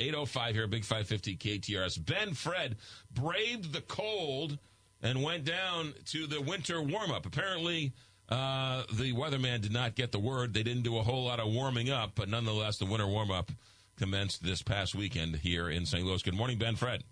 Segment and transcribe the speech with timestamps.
[0.00, 2.04] 805 here, Big 550 KTRS.
[2.04, 2.76] Ben Fred
[3.12, 4.58] braved the cold
[5.02, 7.26] and went down to the winter warm up.
[7.26, 7.92] Apparently,
[8.28, 10.54] uh, the weatherman did not get the word.
[10.54, 13.50] They didn't do a whole lot of warming up, but nonetheless, the winter warm up
[13.96, 16.04] commenced this past weekend here in St.
[16.04, 16.22] Louis.
[16.22, 17.04] Good morning, Ben Fred.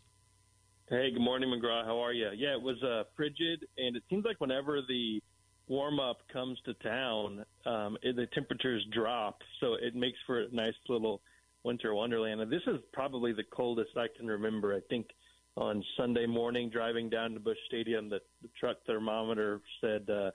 [0.88, 1.84] Hey, good morning, McGraw.
[1.84, 2.30] How are you?
[2.34, 5.20] Yeah, it was uh, frigid, and it seems like whenever the
[5.66, 10.50] warm up comes to town, um, it, the temperatures drop, so it makes for a
[10.50, 11.20] nice little
[11.64, 12.40] winter wonderland.
[12.40, 14.74] And this is probably the coldest I can remember.
[14.74, 15.08] I think
[15.56, 20.30] on Sunday morning, driving down to Busch Stadium, the, the truck thermometer said uh,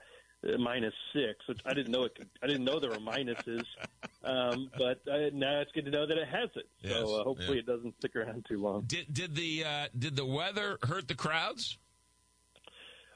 [0.58, 2.14] minus six, which I didn't know it.
[2.14, 3.64] Could, I didn't know there were minuses,
[4.24, 6.68] um, but uh, now it's good to know that it has it.
[6.82, 7.60] Yes, so uh, hopefully yeah.
[7.60, 8.82] it doesn't stick around too long.
[8.86, 11.78] Did did the uh, did the weather hurt the crowds?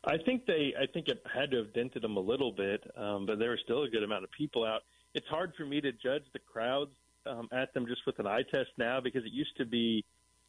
[0.04, 0.74] I think they.
[0.80, 3.60] I think it had to have dented them a little bit, um, but there was
[3.65, 4.82] still a good amount of people out.
[5.15, 6.93] It's hard for me to judge the crowds
[7.28, 10.05] um, at them just with an eye test now because it used to be,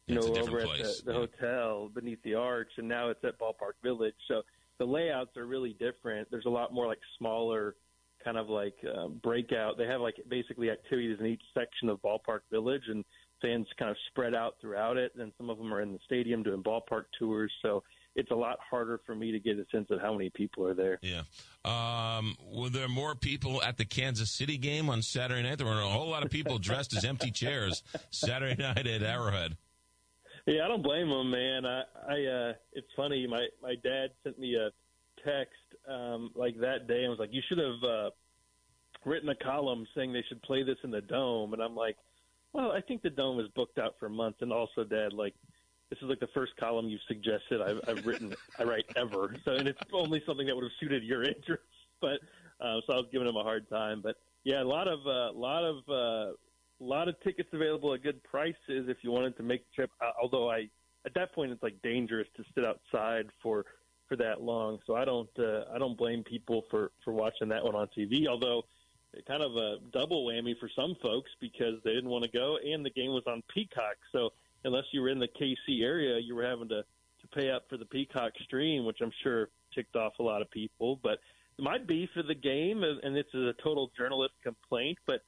[0.06, 1.26] you It's know, over place, at the, the yeah.
[1.26, 4.14] hotel beneath the arch, and now it's at Ballpark Village.
[4.28, 4.42] So
[4.78, 6.28] the layouts are really different.
[6.30, 7.76] There's a lot more like smaller,
[8.24, 9.78] kind of like uh, breakout.
[9.78, 13.04] They have like basically activities in each section of Ballpark Village, and
[13.40, 15.12] fans kind of spread out throughout it.
[15.18, 17.52] And some of them are in the stadium doing ballpark tours.
[17.62, 17.82] So
[18.16, 20.74] it's a lot harder for me to get a sense of how many people are
[20.74, 20.98] there.
[21.02, 21.22] Yeah.
[21.64, 25.58] Um, were there more people at the Kansas City game on Saturday night?
[25.58, 29.56] There were a whole lot of people dressed as empty chairs Saturday night at Arrowhead.
[30.46, 31.64] Yeah, I don't blame them, man.
[31.66, 33.26] I, I uh, it's funny.
[33.26, 34.70] My my dad sent me a
[35.24, 35.52] text
[35.88, 38.10] um, like that day and was like, "You should have uh,
[39.04, 41.96] written a column saying they should play this in the dome." And I'm like,
[42.52, 45.34] "Well, I think the dome is booked out for months." And also, Dad, like,
[45.90, 49.34] this is like the first column you've suggested I've, I've written, I write ever.
[49.44, 51.64] So, and it's only something that would have suited your interest.
[52.00, 52.20] But
[52.60, 54.00] uh, so I was giving him a hard time.
[54.00, 56.32] But yeah, a lot of a uh, lot of uh,
[56.78, 59.90] lot of tickets available at good prices if you wanted to make the trip.
[60.00, 60.68] Uh, although I,
[61.04, 63.66] at that point, it's like dangerous to sit outside for
[64.08, 64.78] for that long.
[64.86, 68.28] So I don't uh, I don't blame people for for watching that one on TV.
[68.28, 68.64] Although
[69.26, 72.86] kind of a double whammy for some folks because they didn't want to go and
[72.86, 73.96] the game was on Peacock.
[74.12, 74.30] So
[74.64, 76.82] unless you were in the KC area, you were having to
[77.20, 80.50] to pay up for the Peacock stream, which I'm sure ticked off a lot of
[80.50, 80.98] people.
[81.02, 81.18] But
[81.58, 85.20] my beef of the game, and this is a total journalist complaint, but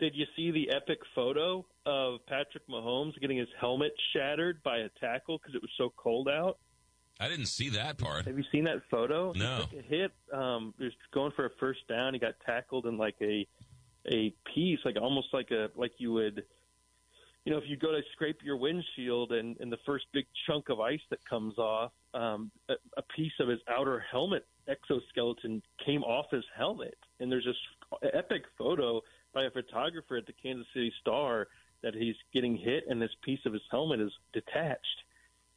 [0.00, 4.88] did you see the epic photo of Patrick Mahomes getting his helmet shattered by a
[5.00, 6.58] tackle because it was so cold out?
[7.20, 8.26] I didn't see that part.
[8.26, 9.32] Have you seen that photo?
[9.36, 9.66] No.
[9.70, 10.12] He took a hit.
[10.32, 12.14] Um, he was going for a first down.
[12.14, 13.46] He got tackled in like a
[14.10, 16.44] a piece, like almost like a like you would,
[17.44, 20.68] you know, if you go to scrape your windshield and and the first big chunk
[20.68, 26.02] of ice that comes off, um, a, a piece of his outer helmet exoskeleton came
[26.02, 29.00] off his helmet, and there's this epic photo
[29.32, 31.48] by a photographer at the Kansas City Star
[31.82, 35.04] that he's getting hit and this piece of his helmet is detached.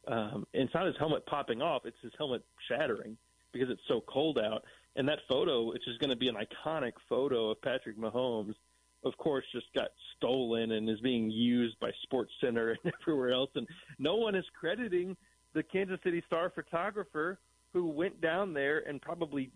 [0.06, 3.16] Um, and it's not his helmet popping off; it's his helmet shattering
[3.52, 4.64] because it's so cold out.
[4.96, 8.54] And that photo, which is going to be an iconic photo of Patrick Mahomes,
[9.04, 13.50] of course, just got stolen and is being used by Sports Center and everywhere else.
[13.54, 13.66] And
[13.98, 15.16] no one is crediting
[15.54, 17.38] the Kansas City Star photographer
[17.72, 19.50] who went down there and probably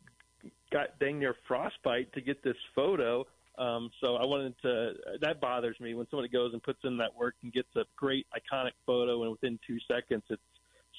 [0.72, 3.26] got dang near frostbite to get this photo.
[3.58, 4.92] Um, so I wanted to.
[5.20, 8.26] That bothers me when somebody goes and puts in that work and gets a great
[8.32, 10.42] iconic photo, and within two seconds it's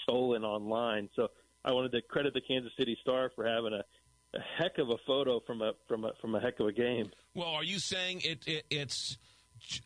[0.03, 1.09] stolen online.
[1.15, 1.29] So
[1.63, 3.83] I wanted to credit the Kansas City Star for having a,
[4.33, 7.09] a heck of a photo from a from a from a heck of a game.
[7.35, 9.17] Well, are you saying it, it it's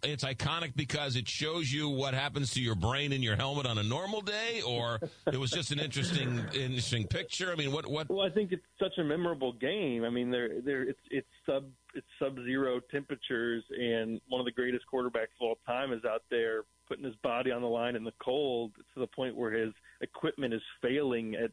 [0.04, 3.78] it's iconic because it shows you what happens to your brain in your helmet on
[3.78, 7.52] a normal day, or it was just an interesting interesting picture?
[7.52, 8.10] I mean, what what?
[8.10, 10.04] Well, I think it's such a memorable game.
[10.04, 11.66] I mean, there there it's it's sub
[11.96, 16.24] it's sub zero temperatures, and one of the greatest quarterbacks of all time is out
[16.30, 19.74] there putting his body on the line in the cold to the point where his
[20.02, 21.36] equipment is failing.
[21.36, 21.52] At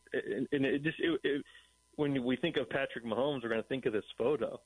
[0.53, 1.45] and it just it, it,
[2.01, 4.61] when we think of Patrick Mahomes, we're going to think of this photo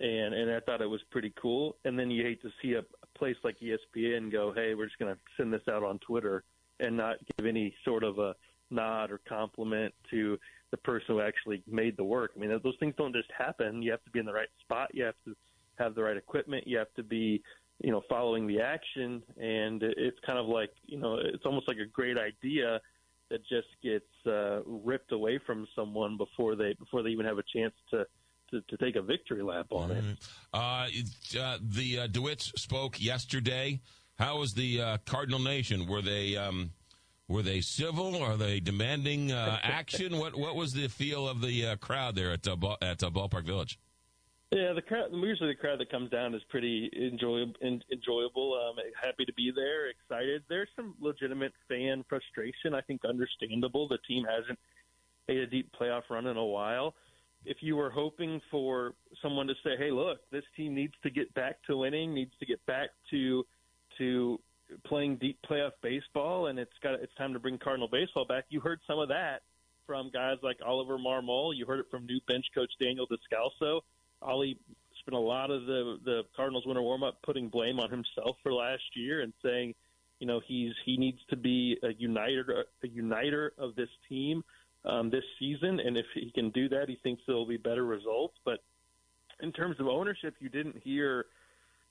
[0.00, 1.76] and and I thought it was pretty cool.
[1.84, 2.84] And then you hate to see a,
[3.16, 6.44] place like ESPN go, "Hey, we're just going to send this out on Twitter,"
[6.78, 8.36] and not give any sort of a
[8.70, 10.38] nod or compliment to
[10.70, 12.30] the person who actually made the work.
[12.36, 13.82] I mean, those things don't just happen.
[13.82, 14.90] You have to be in the right spot.
[14.94, 15.34] You have to
[15.78, 16.66] have the right equipment.
[16.66, 17.42] You have to be,
[17.82, 19.22] you know, following the action.
[19.40, 22.80] And it's kind of like, you know, it's almost like a great idea
[23.30, 27.42] that just gets uh, ripped away from someone before they before they even have a
[27.54, 28.06] chance to
[28.50, 30.04] to, to take a victory lap on it.
[30.54, 33.80] Uh, it- uh, the uh, DeWitts spoke yesterday.
[34.18, 35.86] How was the uh, Cardinal Nation?
[35.86, 36.70] Were they um,
[37.28, 38.16] were they civil?
[38.22, 40.18] Are they demanding uh, action?
[40.18, 43.44] what what was the feel of the uh, crowd there at uh, at uh, Ballpark
[43.44, 43.78] Village?
[44.50, 45.10] Yeah, the crowd.
[45.12, 47.52] Usually, the crowd that comes down is pretty enjoyable.
[47.60, 48.54] Enjoyable.
[48.54, 49.90] Um, happy to be there.
[49.90, 50.42] Excited.
[50.48, 52.72] There's some legitimate fan frustration.
[52.72, 53.88] I think understandable.
[53.88, 54.58] The team hasn't
[55.28, 56.94] made a deep playoff run in a while.
[57.44, 61.32] If you were hoping for someone to say, "Hey, look, this team needs to get
[61.34, 63.44] back to winning, needs to get back to
[63.98, 64.40] to
[64.84, 68.60] playing deep playoff baseball, and it's got it's time to bring Cardinal baseball back," you
[68.60, 69.42] heard some of that
[69.86, 71.54] from guys like Oliver Marmol.
[71.54, 73.82] You heard it from new bench coach Daniel Descalso
[74.22, 74.58] Ollie
[75.00, 78.52] spent a lot of the the Cardinals winter warm up putting blame on himself for
[78.52, 79.74] last year and saying,
[80.20, 84.42] you know, he's he needs to be a uniter a uniter of this team
[84.84, 88.34] um, this season, and if he can do that, he thinks there'll be better results.
[88.44, 88.60] But
[89.40, 91.26] in terms of ownership, you didn't hear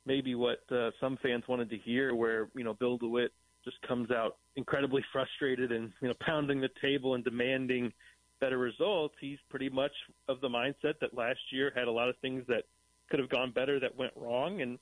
[0.06, 3.31] maybe what uh, some fans wanted to hear, where you know Bill DeWitt
[3.63, 7.91] just comes out incredibly frustrated and you know pounding the table and demanding
[8.39, 9.92] better results, he's pretty much
[10.28, 12.63] of the mindset that last year had a lot of things that
[13.10, 14.80] could have gone better that went wrong, and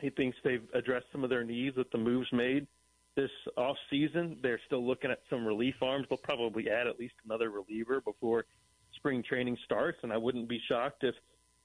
[0.00, 2.66] he thinks they've addressed some of their needs with the moves made
[3.18, 4.38] this off season.
[4.42, 6.06] They're still looking at some relief arms.
[6.08, 8.44] They'll probably add at least another reliever before
[8.94, 11.16] spring training starts, and I wouldn't be shocked if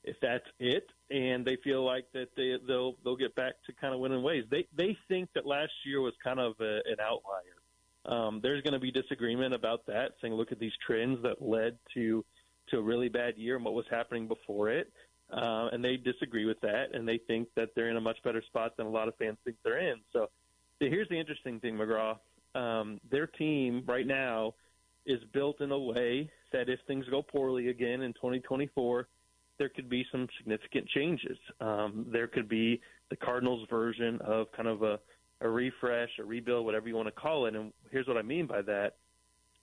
[0.04, 0.88] if that's it.
[1.12, 4.46] And they feel like that they they'll they'll get back to kind of winning ways.
[4.50, 7.62] They they think that last year was kind of a, an outlier
[8.06, 11.78] um, there's going to be disagreement about that, saying look at these trends that led
[11.94, 12.24] to
[12.70, 14.92] to a really bad year and what was happening before it.
[15.32, 18.42] Uh, and they disagree with that, and they think that they're in a much better
[18.46, 19.96] spot than a lot of fans think they're in.
[20.12, 20.30] So,
[20.80, 22.18] so here's the interesting thing, McGraw.
[22.56, 24.54] Um, their team right now
[25.06, 29.08] is built in a way that if things go poorly again in 2024,
[29.58, 31.38] there could be some significant changes.
[31.60, 32.80] Um, there could be
[33.10, 35.00] the Cardinals' version of kind of a
[35.44, 37.56] a refresh, a rebuild, whatever you want to call it.
[37.56, 38.96] And here's what I mean by that.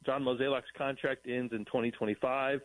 [0.05, 2.61] John Mozeliak's contract ends in 2025.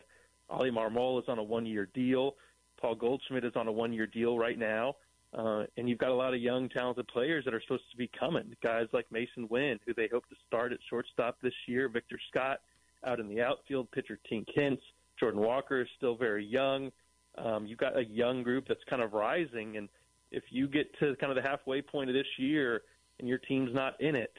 [0.48, 2.36] Ollie Marmol is on a one-year deal.
[2.80, 4.96] Paul Goldschmidt is on a one-year deal right now.
[5.36, 8.08] Uh, and you've got a lot of young, talented players that are supposed to be
[8.18, 8.54] coming.
[8.62, 11.88] Guys like Masyn Winn, who they hope to start at shortstop this year.
[11.88, 12.60] Victor Scott
[13.04, 13.90] out in the outfield.
[13.92, 14.80] Pitcher Tink Hence.
[15.18, 16.90] Jordan Walker is still very young.
[17.38, 19.76] Um, you've got a young group that's kind of rising.
[19.76, 19.88] And
[20.30, 22.82] if you get to kind of the halfway point of this year–
[23.18, 24.32] and your team's not in it,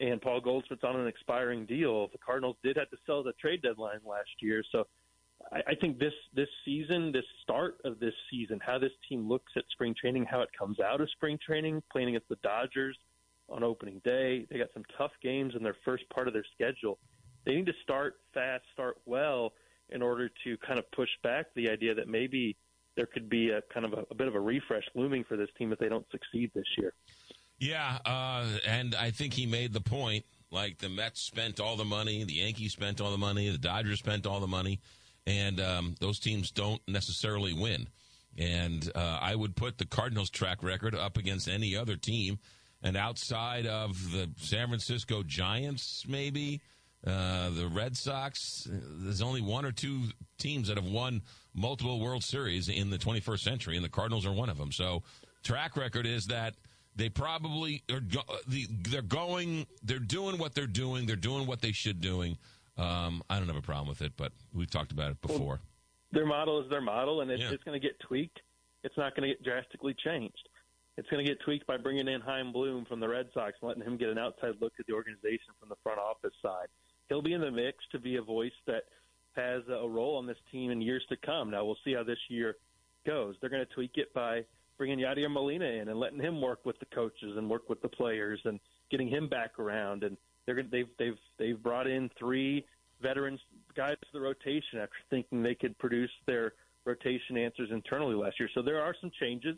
[0.00, 3.62] and Paul Goldschmidt's on an expiring deal, the Cardinals did have to sell the trade
[3.62, 4.62] deadline last year.
[4.72, 4.86] So
[5.52, 9.52] I, I think this this season, this start of this season, how this team looks
[9.56, 12.96] at spring training, how it comes out of spring training, playing against the Dodgers
[13.48, 16.98] on opening day, they got some tough games in their first part of their schedule.
[17.44, 19.52] They need to start fast, start well,
[19.90, 22.56] in order to kind of push back the idea that maybe
[22.96, 25.48] there could be a kind of a, a bit of a refresh looming for this
[25.58, 26.94] team if they don't succeed this year.
[27.62, 30.24] Yeah, uh, and I think he made the point.
[30.50, 34.00] Like the Mets spent all the money, the Yankees spent all the money, the Dodgers
[34.00, 34.80] spent all the money,
[35.28, 37.86] and um, those teams don't necessarily win.
[38.36, 42.40] And uh, I would put the Cardinals' track record up against any other team.
[42.82, 46.60] And outside of the San Francisco Giants, maybe
[47.06, 50.06] uh, the Red Sox, there's only one or two
[50.36, 51.22] teams that have won
[51.54, 54.72] multiple World Series in the 21st century, and the Cardinals are one of them.
[54.72, 55.04] So,
[55.44, 56.56] track record is that
[56.96, 58.00] they probably are.
[58.00, 59.66] Go, they're going.
[59.82, 61.06] They're doing what they're doing.
[61.06, 62.36] They're doing what they should doing.
[62.76, 65.38] Um, I don't have a problem with it, but we've talked about it before.
[65.38, 65.60] Well,
[66.12, 67.50] their model is their model, and it's, yeah.
[67.50, 68.40] it's going to get tweaked.
[68.84, 70.48] It's not going to get drastically changed.
[70.98, 73.68] It's going to get tweaked by bringing in Chaim Bloom from the Red Sox and
[73.68, 76.68] letting him get an outside look at the organization from the front office side.
[77.08, 78.84] He'll be in the mix to be a voice that
[79.34, 81.50] has a role on this team in years to come.
[81.50, 82.56] Now we'll see how this year
[83.06, 83.36] goes.
[83.40, 84.44] They're going to tweak it by
[84.82, 87.88] bringing Yadier Molina in and letting him work with the coaches and work with the
[87.88, 88.58] players and
[88.90, 90.02] getting him back around.
[90.02, 92.66] And they're gonna, they've they've they've brought in three
[93.00, 93.38] veterans
[93.76, 98.48] guys to the rotation after thinking they could produce their rotation answers internally last year.
[98.56, 99.54] So there are some changes,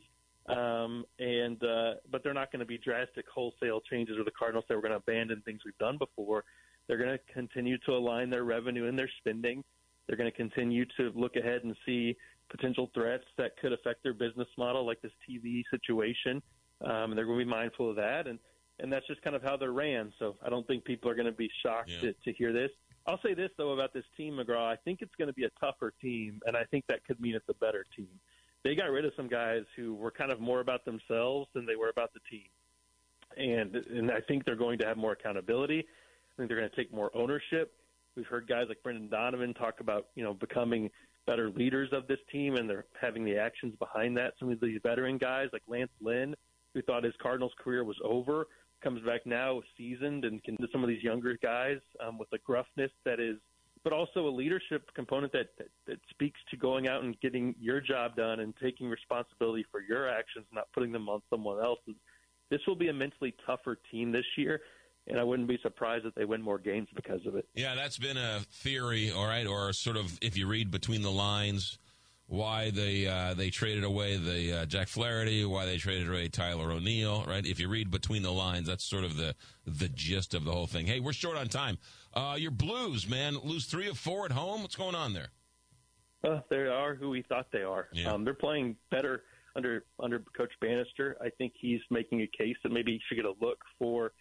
[0.47, 4.19] um, and uh, but they're not going to be drastic wholesale changes.
[4.19, 6.45] Or the Cardinals say we're going to abandon things we've done before.
[6.87, 9.65] They're going to continue to align their revenue and their spending.
[10.07, 12.17] They're going to continue to look ahead and see
[12.51, 16.43] potential threats that could affect their business model, like this TV situation.
[16.83, 18.39] Um, and they're going to be mindful of that, and
[18.81, 20.13] and that's just kind of how they're ran.
[20.19, 22.11] So I don't think people are going to be shocked yeah.
[22.11, 22.71] to, to hear this.
[23.07, 24.73] I'll say this though about this team, McGraw.
[24.73, 27.35] I think it's going to be a tougher team, and I think that could mean
[27.35, 28.09] it's a better team.
[28.65, 31.77] They got rid of some guys who were kind of more about themselves than they
[31.77, 32.49] were about the team,
[33.37, 35.81] and and I think they're going to have more accountability.
[35.81, 37.73] I think they're going to take more ownership.
[38.17, 40.91] We've heard guys like Brendan Donovan talk about you know becoming
[41.27, 44.35] better leaders of this team, and they're having the actions behind that.
[44.39, 46.35] Some of these veteran guys, like Lance Lynn,
[46.75, 48.47] who thought his Cardinals career was over,
[48.83, 50.57] comes back now seasoned and can.
[50.71, 53.37] Some of these younger guys um, with a gruffness that is,
[53.83, 57.81] but also a leadership component that, that that's speaks to going out and getting your
[57.81, 61.95] job done and taking responsibility for your actions, not putting them on someone else's.
[62.51, 64.61] This will be a mentally tougher team this year,
[65.07, 67.47] and I wouldn't be surprised if they win more games because of it.
[67.55, 71.11] Yeah, that's been a theory, all right, or sort of if you read between the
[71.11, 71.79] lines
[72.27, 76.73] why they uh, they traded away the uh, Jack Flaherty, why they traded away Tyler
[76.73, 77.45] O'Neill, right?
[77.45, 79.35] If you read between the lines, that's sort of the
[79.67, 80.87] the gist of the whole thing.
[80.87, 81.79] Hey, we're short on time.
[82.15, 84.63] Uh, your Blues, man, lose three of four at home.
[84.63, 85.29] What's going on there?
[86.27, 87.89] Uh, they are who we thought they are.
[87.93, 88.13] Yeah.
[88.13, 91.17] Um, they're playing better under under Coach Bannister.
[91.21, 94.13] I think he's making a case that maybe he should get a look for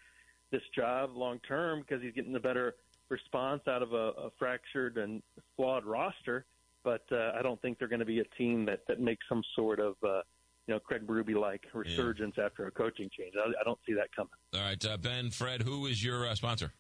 [0.53, 2.75] this job long term because he's getting a better
[3.09, 5.21] response out of a, a fractured and
[5.57, 6.45] flawed roster
[6.83, 9.43] but uh, I don't think they're going to be a team that that makes some
[9.55, 10.21] sort of uh,
[10.67, 12.45] you know Craig Berube like resurgence yeah.
[12.45, 13.33] after a coaching change.
[13.37, 14.31] I, I, don't see that coming.
[14.53, 16.73] All right, uh, Ben, Fred, who is your uh, sponsor?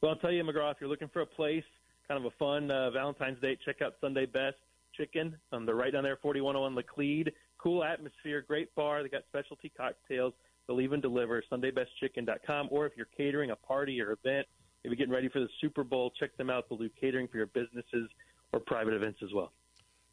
[0.00, 1.64] Well, I'll tell you, McGraw, if you're looking for a place,
[2.06, 4.56] kind of a fun uh, Valentine's Day, check out Sunday Best
[4.96, 5.36] Chicken.
[5.52, 7.32] Um, they're right down there, 4101 Laclede.
[7.58, 9.02] Cool atmosphere, great bar.
[9.02, 10.32] They got specialty cocktails.
[10.68, 11.42] They'll even deliver.
[11.50, 12.68] SundayBestChicken.com.
[12.70, 14.46] Or if you're catering a party or event,
[14.84, 16.68] if you're getting ready for the Super Bowl, check them out.
[16.68, 18.08] They'll do catering for your businesses
[18.52, 19.52] or private events as well.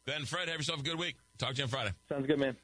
[0.06, 1.16] Ben, Fred, have yourself a good week.
[1.36, 1.92] Talk to you on Friday.
[2.08, 2.54] Sounds good, man.